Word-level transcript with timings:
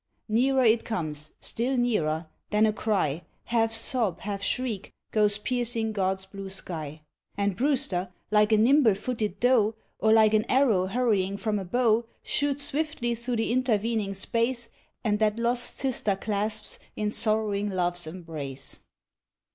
Nearer 0.27 0.63
it 0.65 0.83
comes, 0.83 1.33
still 1.41 1.77
nearer, 1.77 2.25
then 2.49 2.65
a 2.65 2.73
cry, 2.73 3.21
Half 3.43 3.71
sob, 3.71 4.21
half 4.21 4.41
shriek, 4.41 4.91
goes 5.11 5.37
piercing 5.37 5.91
God's 5.91 6.25
blue 6.25 6.49
sky, 6.49 7.03
And 7.37 7.55
Brewster, 7.55 8.11
like 8.31 8.51
a 8.51 8.57
nimble 8.57 8.95
footed 8.95 9.39
doe, 9.39 9.75
Or 9.99 10.11
like 10.11 10.33
an 10.33 10.45
arrow 10.49 10.87
hurrying 10.87 11.37
from 11.37 11.59
a 11.59 11.65
bow, 11.65 12.07
Shoots 12.23 12.63
swiftly 12.63 13.13
through 13.13 13.35
the 13.35 13.51
intervening 13.51 14.15
space 14.15 14.69
And 15.03 15.19
that 15.19 15.37
lost 15.37 15.77
sister 15.77 16.15
clasps, 16.15 16.79
in 16.95 17.11
sorrowing 17.11 17.69
love's 17.69 18.07
embrace. 18.07 18.79